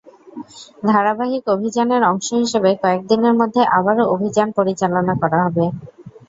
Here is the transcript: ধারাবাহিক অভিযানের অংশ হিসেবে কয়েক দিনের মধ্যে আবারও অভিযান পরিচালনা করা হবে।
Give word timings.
ধারাবাহিক 0.85 1.43
অভিযানের 1.47 2.01
অংশ 2.03 2.27
হিসেবে 2.41 2.69
কয়েক 2.81 3.01
দিনের 3.09 3.33
মধ্যে 3.39 3.61
আবারও 3.77 4.03
অভিযান 4.15 4.47
পরিচালনা 4.57 5.13
করা 5.21 5.39
হবে। 5.45 5.65